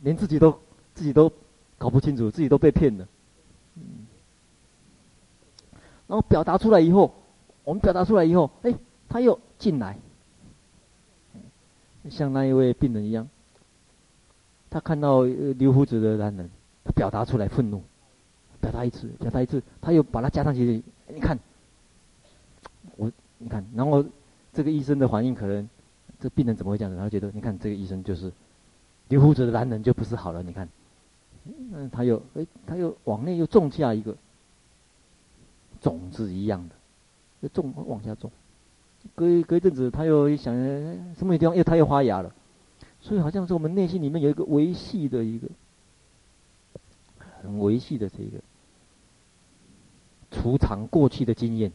[0.01, 0.51] 连自己都
[0.93, 1.31] 自己都
[1.77, 3.07] 搞不清楚，自己都被骗了。
[6.07, 7.13] 然后表达出来以后，
[7.63, 8.73] 我们表达出来以后，哎，
[9.07, 9.97] 他又进来，
[12.09, 13.27] 像那一位病人一样。
[14.71, 16.49] 他看到留胡子的男人，
[16.95, 17.81] 表达出来愤怒，
[18.59, 20.83] 表达一次，表达一次，他又把它加上去。
[21.07, 21.37] 你看，
[22.97, 24.03] 我，你看，然后
[24.53, 25.67] 这个医生的反应可能，
[26.19, 26.97] 这病人怎么会这样子？
[26.97, 28.31] 他觉得，你看这个医生就是
[29.07, 30.43] 留胡子的男人就不是好了。
[30.43, 30.67] 你看，
[31.73, 34.15] 嗯，他又，哎，他又往内又种下一个
[35.81, 36.75] 种子一样的，
[37.41, 38.31] 就种往下种。
[39.15, 40.53] 隔一隔一阵子，他又一想，
[41.15, 42.33] 什么地方又他又发芽了。
[43.01, 45.47] 所以好像是我们内心里面有一个维系的一个
[47.59, 48.39] 维系的这个
[50.31, 51.71] 储藏过去的经验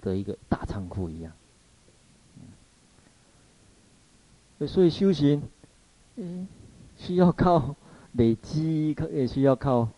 [0.00, 1.32] 的一个大仓库一样。
[4.66, 5.42] 所以修行，
[6.16, 6.46] 嗯，
[6.96, 7.74] 需要靠
[8.12, 9.88] 累积，也需要靠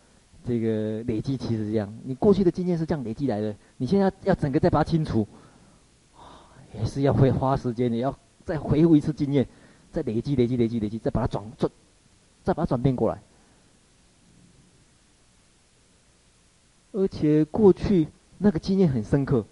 [0.47, 1.37] 这个累积。
[1.37, 5.27] 其实这样，你过去的经验是这样累积来的，你现在要整个再把它清除，
[6.75, 9.47] 也是要会花时间，你要再回顾一次经验。
[9.93, 11.71] 再累积累积累积累积，再把它转转，
[12.43, 13.23] 再把它转变过来。
[16.95, 18.07] 而且过去
[18.39, 19.45] 那个经验很深刻，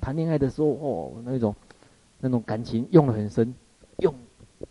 [0.00, 1.54] 谈恋爱的时候哦，那种
[2.18, 3.54] 那种感情用的很深，
[3.98, 4.14] 用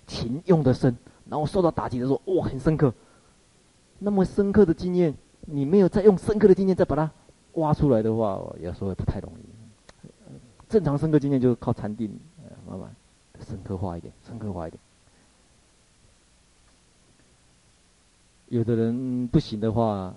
[0.07, 0.97] 情用的深，
[1.29, 2.91] 然后受到打击的时候，哇，很深刻。
[3.99, 7.11] 那么深刻的经验，你没有再用深刻的经验再把它
[7.53, 9.45] 挖出来的话，有时候也不太容易。
[10.69, 12.19] 正常深刻经验就是靠禅定，
[12.67, 12.95] 慢慢
[13.47, 14.81] 深刻化一点，深刻化一点。
[18.47, 20.15] 有的人不行的话。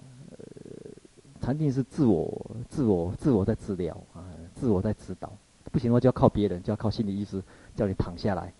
[1.42, 4.24] 禅定是自我、自我、自我在治疗啊，
[4.54, 5.30] 自我在指导。
[5.72, 7.42] 不行的话，就要靠别人，就要靠心理医师
[7.74, 8.52] 叫你躺下来，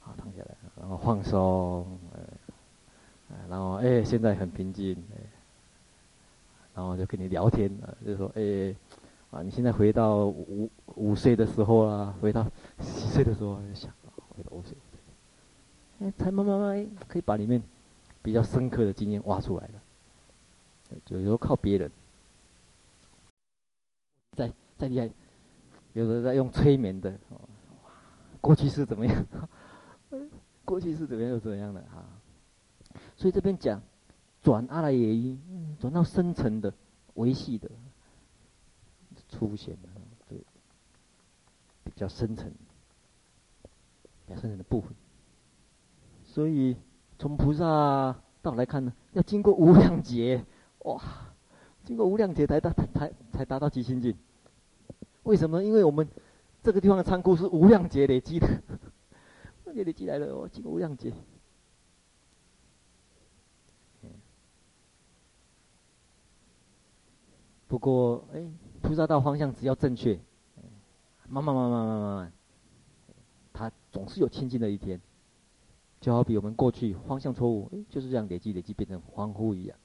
[0.00, 4.96] 啊，躺下来，然后放松，呃，然后哎，现在很平静，
[6.74, 7.70] 然后就跟你聊天，
[8.04, 8.74] 就说哎，
[9.30, 12.42] 啊，你现在回到五五岁的时候啦，回到
[12.80, 13.92] 十岁的时候，就想
[14.34, 14.74] 回到五岁，
[16.00, 17.62] 哎，才慢慢慢可以把里面
[18.22, 21.90] 比较深刻的经验挖出来了，就有时候靠别人。
[24.78, 25.10] 再厉害，
[25.92, 27.18] 有的在用催眠的，
[28.40, 29.26] 过去是怎么样？
[30.64, 32.04] 过去是怎么样又怎么样的哈？
[33.16, 33.82] 所以这边讲
[34.40, 36.72] 转阿赖耶因，转到深层的
[37.14, 37.68] 维系的
[39.28, 39.88] 出现的，
[40.28, 40.38] 对，
[41.84, 42.48] 比较深层，
[44.26, 44.92] 比较深层的部分。
[46.24, 46.76] 所以
[47.18, 50.44] 从菩萨道来看呢，要经过无量劫，
[50.80, 51.02] 哇，
[51.84, 54.16] 经过无量劫才达才才达到极清净。
[55.28, 55.62] 为什么？
[55.62, 56.08] 因为我们
[56.62, 58.46] 这个地方的仓库是无量劫累积的，
[59.62, 61.12] 无量劫累积来的哦，经过无量劫。
[67.66, 68.50] 不过，哎，
[68.80, 70.18] 菩萨道方向只要正确，
[71.28, 72.32] 慢慢慢慢慢慢慢，
[73.52, 74.98] 他总是有清净的一天。
[76.00, 79.76] 就好比我们过去方向错误，哎，就是这样累积累积变成恍惚一样。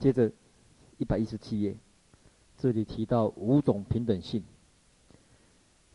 [0.00, 0.32] 接着
[0.98, 1.76] 一百一十七页。
[2.58, 4.42] 这里提到五种平等性，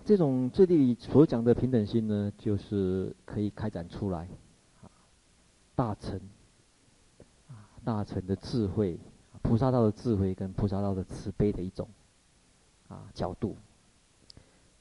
[0.05, 4.28] 这种这里所讲的平等性呢，就是可以开展出来，
[4.82, 4.89] 啊
[5.76, 6.22] 大乘，
[7.84, 8.99] 大乘的智慧，
[9.41, 11.89] 菩萨道的智慧跟菩萨道的慈悲的一种，
[12.88, 13.57] 啊角度。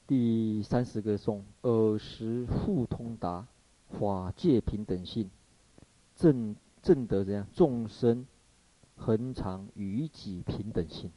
[0.05, 3.47] 第三十个颂，尔时复通达，
[3.89, 5.31] 法界平等性，
[6.15, 7.47] 正正得怎样？
[7.55, 8.27] 众生
[8.97, 11.11] 恒常与己平等性。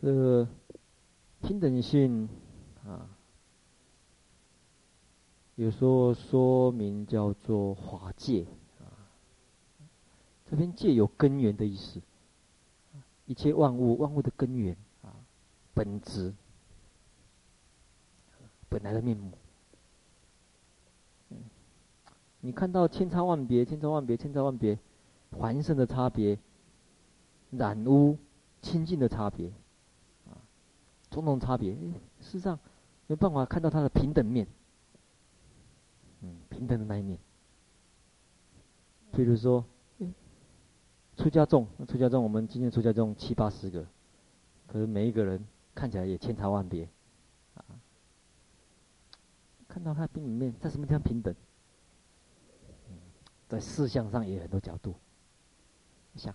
[0.00, 0.46] 这个
[1.40, 2.28] 平等性
[2.84, 3.08] 啊，
[5.54, 8.46] 有时候说明叫做法界
[8.78, 9.08] 啊。
[10.48, 12.00] 这边界有根源的意思，
[13.24, 15.16] 一切万物万物的根源啊，
[15.74, 16.34] 本质，
[18.68, 19.32] 本来的面目。
[22.40, 24.78] 你看到千差万别，千差万别，千差万别，
[25.30, 26.38] 凡生的差别，
[27.50, 28.16] 染污
[28.62, 29.50] 清净的差别。
[31.22, 32.58] 种种差别，事实上
[33.06, 34.46] 没办法看到它的平等面，
[36.20, 37.18] 嗯，平等的那一面。
[39.12, 39.64] 譬如说，
[41.16, 43.86] 出家众，出家众，我们今天出家众七八十个，
[44.66, 45.44] 可是每一个人
[45.74, 46.88] 看起来也千差万别，
[47.54, 47.64] 啊，
[49.66, 51.34] 看到它平等面，在什么地方平等？
[53.48, 54.94] 在事项上也有很多角度，
[56.16, 56.34] 想。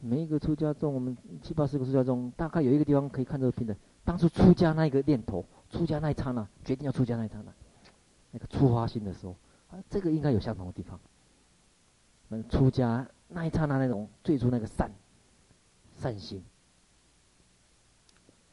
[0.00, 3.76] 每一个出家众，我们七八十个出家众，大概有一个地方可以看这个平等。
[4.04, 7.52] 当初出家那一个念头，出家那一刹那，决定要出家那一刹那，
[8.30, 9.34] 那个出发心的时候，
[9.70, 11.00] 啊，这个应该有相同的地方。
[12.28, 14.90] 嗯，出家那一刹那那种最初那个善，
[15.98, 16.44] 善心，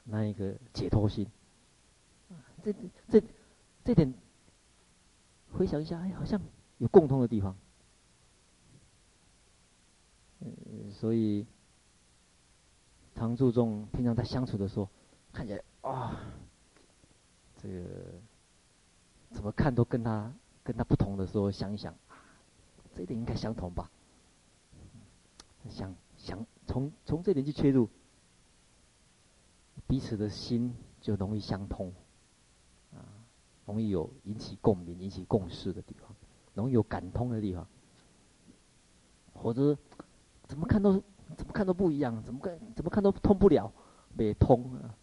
[0.05, 1.27] 那一个解脱心，
[2.63, 2.73] 这
[3.09, 3.21] 这
[3.83, 4.13] 这点，
[5.51, 6.41] 回想一下，哎，好像
[6.79, 7.55] 有共通的地方。
[10.91, 11.45] 所以，
[13.15, 14.89] 常注重平常在相处的时候，
[15.31, 16.19] 看起来啊、
[17.57, 17.85] 这个
[19.31, 20.33] 怎么看都跟他
[20.63, 21.95] 跟他不同的时候，想一想，
[22.93, 23.89] 这点应该相同吧？
[25.69, 27.89] 想想从从这点去切入，
[29.87, 31.93] 彼此的心就容易相通，
[32.93, 32.99] 啊，
[33.65, 36.15] 容易有引起共鸣、引起共识的地方，
[36.53, 37.67] 容易有感通的地方，
[39.33, 39.77] 或者。
[40.47, 41.01] 怎么看都
[41.35, 43.71] 怎么看都不一样，怎么看怎么看都通不了，
[44.15, 44.95] 没通啊，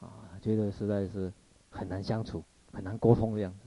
[0.00, 1.32] 啊，觉得实在是
[1.70, 3.58] 很难相处，很难沟通这样子。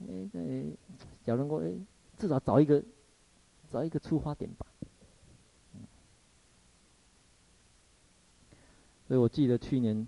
[0.00, 0.78] 哎、欸，对、欸，
[1.24, 1.74] 小人哎、
[2.16, 2.82] 至少找一个
[3.68, 4.66] 找一个出发点吧。
[9.08, 10.06] 所以我记得去年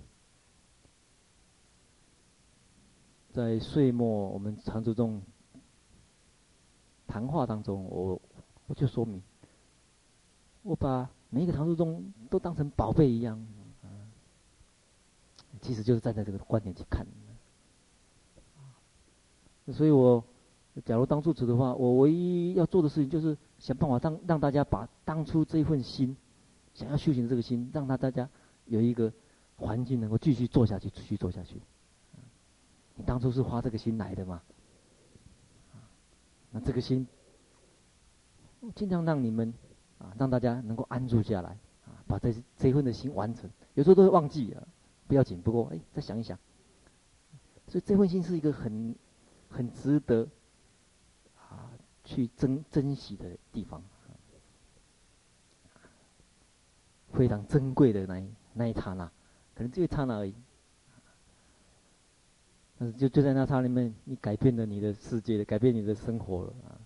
[3.33, 5.23] 在岁末，我们常住中
[7.11, 8.21] 谈话当中，我
[8.69, 9.21] 我就说明，
[10.63, 13.45] 我把每一个唐书中都当成宝贝一样，
[15.61, 17.05] 其实就是站在这个观点去看。
[19.73, 20.23] 所以我
[20.85, 26.17] 假如当住持的话，我唯一要做的事情就是想办法让让大家把当初这一份心，
[26.75, 28.29] 想要修行这个心，让他大家
[28.67, 29.13] 有一个
[29.57, 31.61] 环境能够继续做下去，继续做下去。
[32.95, 34.43] 你当初是花这个心来的嘛？
[36.51, 37.07] 那这个心，
[38.75, 39.53] 尽量让你们
[39.99, 41.51] 啊，让大家能够安住下来
[41.87, 43.51] 啊，把这这份的心完成。
[43.75, 44.63] 有时候都会忘记啊，
[45.07, 45.41] 不要紧。
[45.41, 46.39] 不过哎，再想一想，
[47.67, 48.95] 所以这份心是一个很。
[49.53, 50.29] 很值得
[51.37, 51.73] 啊
[52.05, 53.83] 去珍珍惜的地方，
[57.13, 59.11] 非常珍贵的那一那一刹那，
[59.57, 60.33] 可能只有一刹那而已。
[62.81, 66.81] 但是就就在那刹那里面，你改变了你的世界，改变你的生活了啊！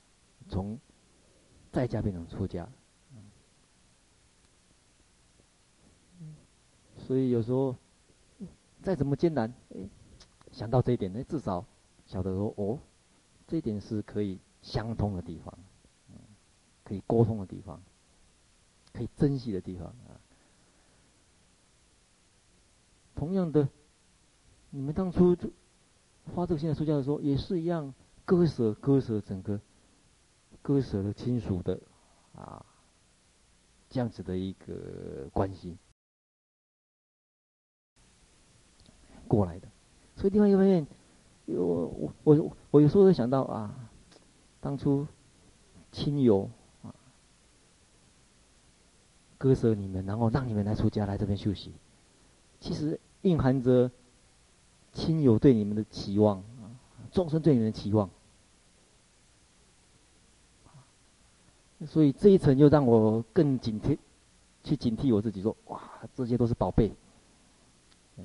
[0.48, 0.76] 从
[1.70, 2.68] 在家变成出家，
[6.98, 7.76] 所以有时候
[8.82, 9.54] 再怎么艰难，
[10.50, 11.64] 想到这一点，那至少。
[12.06, 12.78] 晓得说哦，
[13.46, 15.58] 这一点是可以相通的地方，
[16.10, 16.16] 嗯，
[16.82, 17.80] 可以沟通的地方，
[18.92, 20.18] 可以珍惜的地方啊。
[23.14, 23.68] 同样的，
[24.70, 25.48] 你们当初就
[26.34, 27.92] 发这个心来出家的时候，也是一样，
[28.24, 29.60] 割舍割舍整个，
[30.62, 31.80] 割舍了亲属的
[32.34, 32.64] 啊，
[33.90, 35.76] 这样子的一个关系
[39.26, 39.68] 过来的。
[40.16, 40.86] 所以另外一个方面。
[41.46, 43.90] 我我我我有时候会想到啊，
[44.62, 45.06] 当初
[45.92, 46.48] 亲友
[46.82, 46.88] 啊
[49.36, 51.74] 割舍你们，然后让你们来出家来这边休息，
[52.60, 53.90] 其实蕴含着
[54.94, 56.72] 亲友对你们的期望啊，
[57.12, 58.08] 众生对你们的期望，
[61.86, 63.98] 所以这一层又让我更警惕，
[64.62, 65.82] 去警惕我自己说，哇，
[66.14, 66.92] 这些都是宝贝，
[68.16, 68.24] 嗯，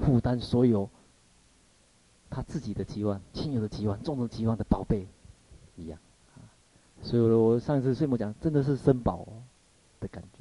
[0.00, 0.88] 负担所有。
[2.28, 5.06] 他自己的期望、亲友的期望、众生期望的宝贝
[5.76, 5.98] 一样，
[6.34, 6.42] 啊，
[7.00, 9.26] 所以我上一次岁末讲，真的是生宝
[10.00, 10.35] 的感觉。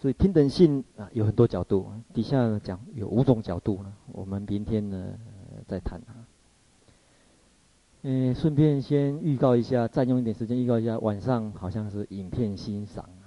[0.00, 3.92] 所以平等性啊，有很多角度，底下讲有五种角度呢。
[4.12, 5.14] 我们明天呢
[5.66, 6.24] 再谈啊。
[8.02, 13.26] 嗯，顺便先预告一下，占用一点时间预告一下，晚上好像是影片欣赏啊。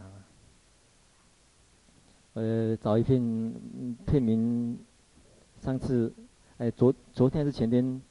[2.35, 3.53] 呃，找一片
[4.05, 4.79] 片名，
[5.59, 6.13] 上次，
[6.57, 8.01] 哎，昨昨天还是前天，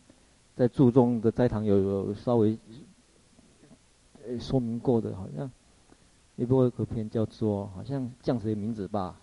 [0.54, 2.58] 在注重的斋堂有有稍微，
[4.28, 5.50] 呃，说明过的，好像，
[6.41, 9.20] 一部有个片叫做，好像这样子的名字吧，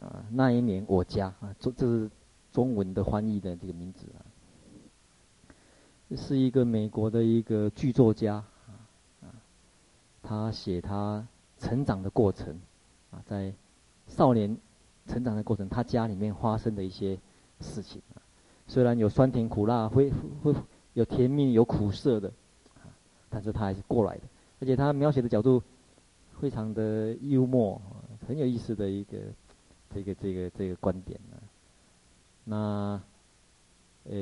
[0.00, 2.10] 啊，那一年我家啊，这这是
[2.52, 4.20] 中文的翻译的这个名字啊，
[6.14, 8.44] 是一个美国的一个剧作家，
[9.22, 9.32] 啊，
[10.22, 11.26] 他写他。
[11.58, 12.60] 成长的过程，
[13.10, 13.50] 啊，在
[14.06, 14.54] 少年
[15.06, 17.18] 成长的过程，他家里面发生的一些
[17.60, 18.20] 事情啊，
[18.66, 20.12] 虽然有酸甜苦辣，会
[20.42, 20.54] 会
[20.92, 22.28] 有甜蜜有苦涩的，
[22.74, 22.92] 啊，
[23.30, 24.22] 但是他还是过来的，
[24.60, 25.62] 而且他描写的角度
[26.40, 27.80] 非常的幽默，
[28.26, 29.18] 很有意思的一个
[29.94, 31.36] 这个这个这个观点啊。
[32.44, 33.02] 那
[34.04, 34.14] 呃，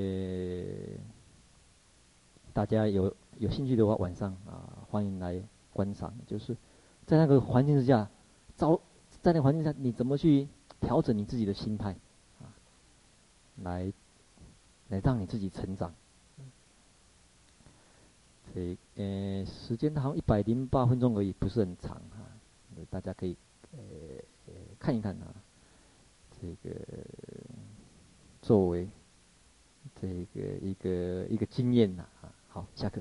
[2.53, 6.57] 大家有有兴趣的话，晚上啊，欢迎来观赏，就是。
[7.07, 8.09] 在那个环境之下，
[8.57, 8.81] 遭
[9.21, 10.49] 在那个环境下，你怎么去
[10.81, 11.95] 调整你自己的心态，
[12.41, 12.49] 啊，
[13.63, 13.93] 来
[14.89, 15.95] 来让你自己成长。
[18.55, 22.25] 这呃，时间好像一百零八分钟而已，不是很长哈，
[22.89, 23.37] 大家可以
[23.73, 23.79] 呃
[24.79, 25.35] 看一看啊，
[26.41, 26.77] 这个
[28.41, 28.89] 作为
[30.01, 33.01] 这个一个一个经验呐啊，好，下课。